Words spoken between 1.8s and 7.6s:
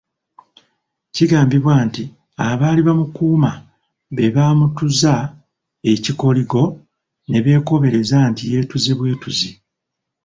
nti abaali bamukuuma be bamutuza ekikoligo ne